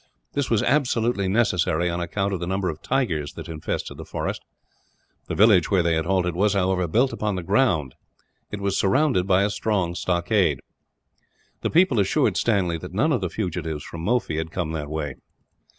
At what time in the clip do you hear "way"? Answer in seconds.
14.89-15.17